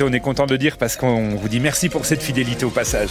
[0.00, 2.70] on est content de le dire parce qu'on vous dit merci pour cette fidélité au
[2.70, 3.10] passage.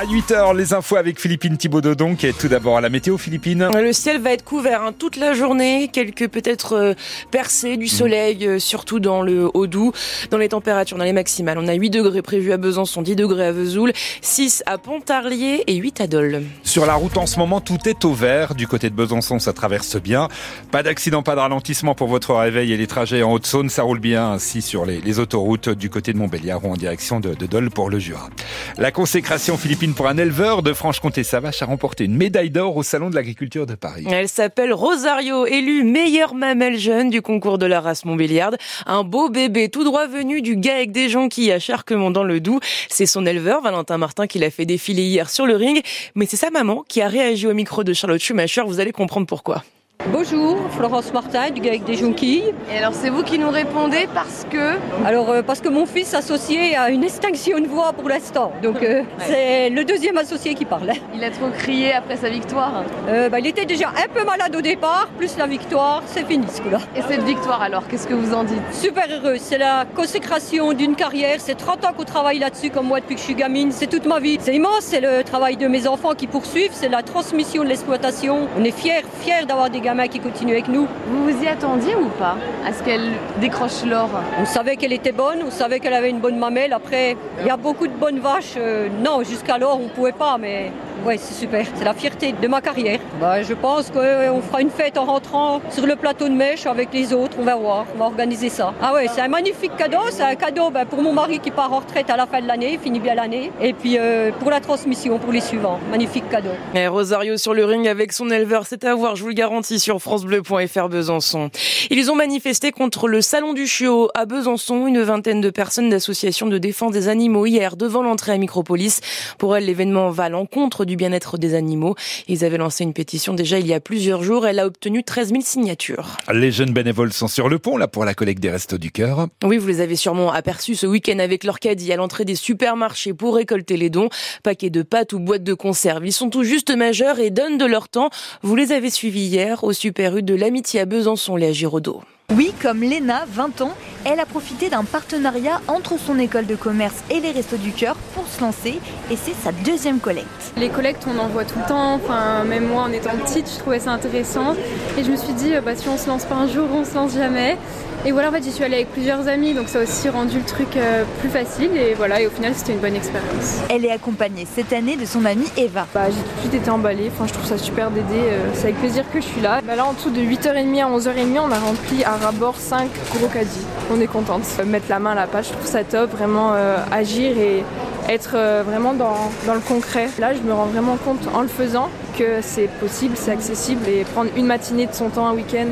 [0.00, 2.24] À 8h, les infos avec Philippine Thibaudot donc.
[2.24, 3.68] Et tout d'abord à la météo, Philippine.
[3.74, 5.90] Le ciel va être couvert hein, toute la journée.
[5.92, 6.94] Quelques peut-être euh,
[7.30, 9.92] percées du soleil, euh, surtout dans le Haut-Doubs.
[10.30, 13.48] Dans les températures, dans les maximales, on a 8 degrés prévus à Besançon, 10 degrés
[13.48, 13.92] à Vesoul,
[14.22, 16.44] 6 à Pontarlier et 8 à Dole.
[16.62, 18.54] Sur la route en ce moment, tout est au vert.
[18.54, 20.28] Du côté de Besançon, ça traverse bien.
[20.70, 23.68] Pas d'accident, pas de ralentissement pour votre réveil et les trajets en Haute-Saône.
[23.68, 27.20] Ça roule bien ainsi sur les, les, autoroutes du côté de Montbéliard ou en direction
[27.20, 28.30] de, de Dole pour le Jura.
[28.78, 33.10] La consécration philippine pour un éleveur de Franche-Comté-Savache a remporté une médaille d'or au Salon
[33.10, 34.04] de l'Agriculture de Paris.
[34.10, 38.56] Elle s'appelle Rosario, élue meilleure mamelle jeune du concours de la race Montbéliarde.
[38.86, 42.60] Un beau bébé tout droit venu du GAEC des Jonquilles à Charquemont dans le Doubs.
[42.88, 45.82] C'est son éleveur, Valentin Martin, qui l'a fait défiler hier sur le ring.
[46.14, 48.62] Mais c'est sa maman qui a réagi au micro de Charlotte Schumacher.
[48.66, 49.62] Vous allez comprendre pourquoi.
[50.08, 52.54] Bonjour, Florence Martin du GAEC des Jonquilles.
[52.72, 56.14] Et alors c'est vous qui nous répondez parce que Alors euh, parce que mon fils
[56.14, 58.50] associé a une extinction de voix pour l'instant.
[58.62, 59.04] Donc euh, ouais.
[59.18, 60.92] c'est le deuxième associé qui parle.
[61.14, 64.56] Il a trop crié après sa victoire euh, bah, Il était déjà un peu malade
[64.56, 66.78] au départ, plus la victoire, c'est fini ce coup-là.
[66.96, 68.72] Et cette victoire alors, qu'est-ce que vous en dites?
[68.72, 73.00] Super heureux, c'est la consécration d'une carrière, c'est 30 ans qu'on travaille là-dessus comme moi
[73.00, 74.38] depuis que je suis gamine, c'est toute ma vie.
[74.40, 78.48] C'est immense, c'est le travail de mes enfants qui poursuivent, c'est la transmission de l'exploitation.
[78.58, 80.86] On est fiers, fiers d'avoir des gamins qui continue avec nous.
[81.06, 83.10] Vous vous y attendiez ou pas à ce qu'elle
[83.40, 84.08] décroche l'or
[84.40, 86.72] On savait qu'elle était bonne, on savait qu'elle avait une bonne mamelle.
[86.72, 88.54] Après, il y a beaucoup de bonnes vaches.
[88.56, 90.70] Euh, non, jusqu'alors, on ne pouvait pas, mais
[91.04, 91.66] ouais, c'est super.
[91.74, 93.00] C'est la fierté de ma carrière.
[93.20, 96.92] Bah, je pense qu'on fera une fête en rentrant sur le plateau de Mèche avec
[96.92, 97.36] les autres.
[97.38, 98.74] On va voir, on va organiser ça.
[98.82, 99.98] Ah ouais, c'est un magnifique cadeau.
[100.10, 102.46] C'est un cadeau bah, pour mon mari qui part en retraite à la fin de
[102.46, 103.50] l'année, finit bien l'année.
[103.60, 105.78] Et puis euh, pour la transmission, pour les suivants.
[105.90, 106.50] Magnifique cadeau.
[106.74, 109.80] Et Rosario sur le ring avec son éleveur, c'est à voir, je vous le garantis,
[109.80, 111.50] sur francebleu.fr Besançon.
[111.90, 116.46] Ils ont manifesté contre le salon du chiot à Besançon, une vingtaine de personnes d'associations
[116.46, 119.00] de défense des animaux hier devant l'entrée à Micropolis.
[119.38, 121.94] Pour elles, l'événement va à l'encontre du bien-être des animaux.
[122.26, 124.46] Ils avaient lancé une pétition déjà il y a plusieurs jours.
[124.46, 126.16] Elle a obtenu 13 000 signatures.
[126.32, 129.28] Les jeunes bénévoles sont sur le pont, là, pour la collecte des Restos du Cœur.
[129.44, 133.14] Oui, vous les avez sûrement aperçus ce week-end avec leur caddie à l'entrée des supermarchés
[133.14, 134.08] pour récolter les dons.
[134.42, 136.04] Paquets de pâtes ou boîtes de conserve.
[136.04, 138.10] Ils sont tout juste majeurs et donnent de leur temps.
[138.42, 142.02] Vous les avez suivis hier au Super U de l'Amitié à Besançon, Léa Giraudot.
[142.32, 143.72] Oui, comme Léna, 20 ans,
[144.04, 147.96] elle a profité d'un partenariat entre son école de commerce et les Restos du Cœur
[148.14, 148.78] pour se lancer
[149.10, 150.52] et c'est sa deuxième collecte.
[150.56, 153.58] Les collectes, on en voit tout le temps, enfin, même moi en étant petite, je
[153.58, 154.54] trouvais ça intéressant
[154.96, 156.94] et je me suis dit, bah, si on se lance pas un jour, on se
[156.94, 157.58] lance jamais.
[158.06, 160.38] Et voilà, en fait, j'y suis allée avec plusieurs amis, donc ça a aussi rendu
[160.38, 161.76] le truc euh, plus facile.
[161.76, 163.60] Et voilà, et au final, c'était une bonne expérience.
[163.68, 165.86] Elle est accompagnée cette année de son amie Eva.
[165.92, 167.10] Bah, j'ai tout de suite été emballée.
[167.12, 168.04] Enfin, je trouve ça super d'aider.
[168.14, 169.60] Euh, c'est avec plaisir que je suis là.
[169.66, 173.28] Bah, là, en dessous de 8h30 à 11h30, on a rempli à rabord 5 gros
[173.28, 173.66] caddies.
[173.92, 174.44] On est contente.
[174.58, 176.10] Euh, mettre la main à la page, je trouve ça top.
[176.10, 177.62] Vraiment euh, agir et
[178.08, 180.08] être euh, vraiment dans, dans le concret.
[180.18, 184.04] Là, je me rends vraiment compte en le faisant que c'est possible, c'est accessible et
[184.04, 185.68] prendre une matinée de son temps un week-end,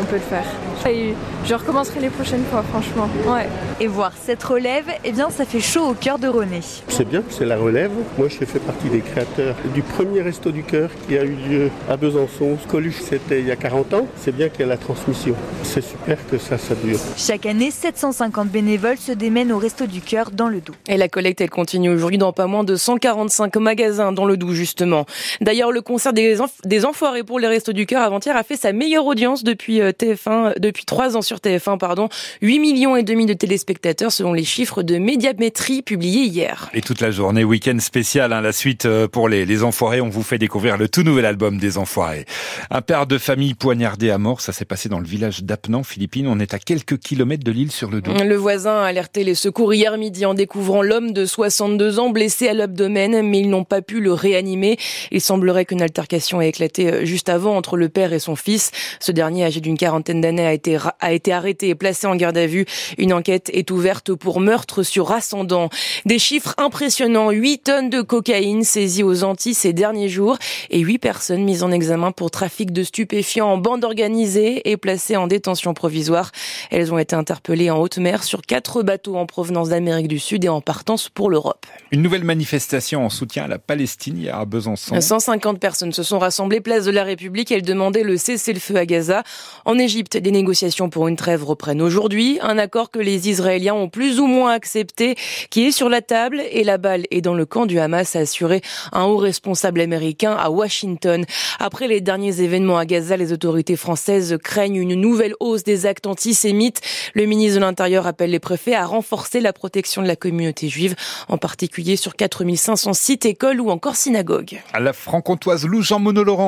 [0.00, 0.44] on peut le faire.
[0.88, 1.14] Et
[1.46, 3.08] je recommencerai les prochaines fois, franchement.
[3.26, 3.46] Ouais.
[3.80, 6.60] Et voir cette relève, eh bien, ça fait chaud au cœur de René.
[6.88, 7.90] C'est bien que c'est la relève.
[8.18, 11.70] Moi, je fais partie des créateurs du premier Resto du Cœur qui a eu lieu
[11.88, 12.58] à Besançon.
[12.68, 14.06] Coluche, c'était il y a 40 ans.
[14.16, 15.34] C'est bien qu'il y ait la transmission.
[15.62, 16.98] C'est super que ça, ça dure.
[17.16, 20.76] Chaque année, 750 bénévoles se démènent au Resto du Cœur dans le Doubs.
[20.88, 24.52] Et la collecte, elle continue aujourd'hui dans pas moins de 145 magasins dans le Doubs,
[24.52, 25.06] justement.
[25.40, 28.56] D'ailleurs, le concert des, enf des Enfoirés pour les Restos du Cœur avant-hier a fait
[28.56, 32.08] sa meilleure audience depuis TF1, depuis 3 ans sur TF1, pardon.
[32.42, 36.70] 8 millions et demi de téléspectateurs selon les chiffres de Médiamétrie publiés hier.
[36.74, 40.00] Et toute la journée, week-end spécial, hein, la suite pour les, les Enfoirés.
[40.00, 42.26] On vous fait découvrir le tout nouvel album des Enfoirés.
[42.70, 46.26] Un père de famille poignardé à mort, ça s'est passé dans le village d'Apnan, Philippines.
[46.28, 48.12] On est à quelques kilomètres de l'île sur le dos.
[48.12, 52.48] Le voisin a alerté les secours hier midi en découvrant l'homme de 62 ans blessé
[52.48, 54.78] à l'abdomen, mais ils n'ont pas pu le réanimer.
[55.10, 58.70] Il semblerait qu'une altercation ait éclaté juste avant entre le père et son fils.
[59.00, 60.63] Ce dernier, âgé d'une quarantaine d'années, a été,
[61.00, 62.66] a été arrêté et placé en garde à vue.
[62.98, 65.68] Une enquête est ouverte pour meurtre sur ascendant.
[66.04, 67.30] Des chiffres impressionnants.
[67.30, 70.38] 8 tonnes de cocaïne saisies aux Antilles ces derniers jours
[70.70, 75.16] et 8 personnes mises en examen pour trafic de stupéfiants en bande organisée et placées
[75.16, 76.30] en détention provisoire.
[76.70, 80.44] Elles ont été interpellées en haute mer sur quatre bateaux en provenance d'Amérique du Sud
[80.44, 81.66] et en partance pour l'Europe.
[81.90, 85.00] Une nouvelle manifestation en soutien à la Palestine hier à Besançon.
[85.00, 87.52] 150 personnes se sont rassemblées place de la République.
[87.52, 89.22] Elles demandaient le cessez-le-feu à Gaza.
[89.64, 90.53] En Égypte, des négociations
[90.90, 95.16] pour une trêve reprenne aujourd'hui, un accord que les Israéliens ont plus ou moins accepté,
[95.50, 98.20] qui est sur la table et la balle est dans le camp du Hamas, a
[98.20, 98.62] assuré
[98.92, 101.24] un haut responsable américain à Washington.
[101.58, 106.06] Après les derniers événements à Gaza, les autorités françaises craignent une nouvelle hausse des actes
[106.06, 106.80] antisémites.
[107.14, 110.94] Le ministre de l'Intérieur appelle les préfets à renforcer la protection de la communauté juive,
[111.28, 114.62] en particulier sur 4500 sites, écoles ou encore synagogues.
[114.72, 116.00] À la franc-comtoise Lou Jean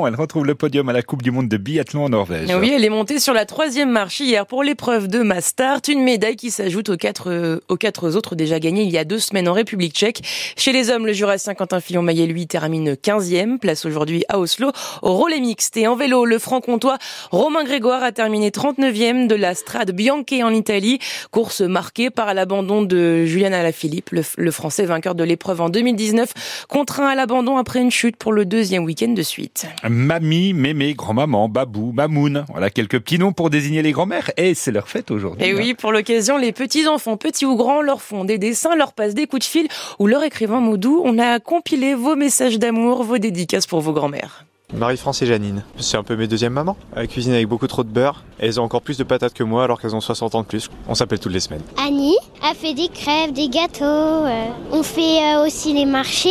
[0.06, 2.48] elle retrouve le podium à la Coupe du Monde de biathlon en Norvège.
[2.60, 6.36] Oui, elle est montée sur la troisième marche hier pour l'épreuve de Mastart, une médaille
[6.36, 9.48] qui s'ajoute aux quatre, euh, aux quatre autres déjà gagnées il y a deux semaines
[9.48, 10.22] en République tchèque.
[10.56, 14.72] Chez les hommes, le jurassien Quentin Fillon-Maillet, lui, termine 15e, place aujourd'hui à Oslo.
[15.02, 16.98] Au relais mixte et en vélo, le franc-comtois
[17.30, 20.98] Romain Grégoire a terminé 39e de la Strade Bianche en Italie.
[21.30, 26.66] Course marquée par l'abandon de Julian Alaphilippe, le, le français vainqueur de l'épreuve en 2019,
[26.68, 29.66] contraint à l'abandon après une chute pour le deuxième week-end de suite.
[29.88, 32.44] Mamie, mémé, grand-maman, babou, mamoun.
[32.48, 34.30] Voilà quelques petits noms pour désigner les grands-mères.
[34.36, 35.44] Et c'est leur fête aujourd'hui.
[35.46, 39.14] Et oui, pour l'occasion, les petits-enfants, petits ou grands, leur font des dessins, leur passent
[39.14, 39.68] des coups de fil
[39.98, 41.00] ou leur écrivent un mot doux.
[41.04, 44.44] On a compilé vos messages d'amour, vos dédicaces pour vos grands-mères.
[44.74, 45.62] Marie-France et Janine.
[45.78, 46.76] C'est un peu mes deuxièmes mamans.
[46.96, 49.44] Elles cuisinent avec beaucoup trop de beurre et elles ont encore plus de patates que
[49.44, 50.68] moi alors qu'elles ont 60 ans de plus.
[50.88, 51.62] On s'appelle toutes les semaines.
[51.78, 53.84] Annie a fait des crêpes, des gâteaux.
[53.84, 56.30] euh, on fait euh, aussi les marchés.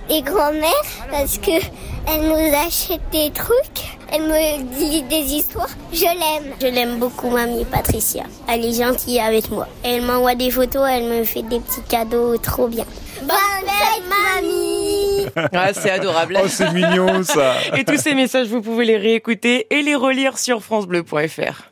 [0.11, 0.69] des grand-mères
[1.09, 1.51] parce que
[2.07, 3.97] elle nous achète des trucs.
[4.11, 5.69] Elle me dit des histoires.
[5.93, 6.53] Je l'aime.
[6.61, 8.23] Je l'aime beaucoup, mamie Patricia.
[8.49, 9.67] Elle est gentille avec moi.
[9.83, 12.83] Elle m'envoie des photos, elle me fait des petits cadeaux trop bien.
[13.21, 16.37] Bonne fête, mamie Ah, c'est adorable.
[16.43, 17.53] Oh, c'est mignon ça.
[17.77, 21.71] Et tous ces messages, vous pouvez les réécouter et les relire sur francebleu.fr.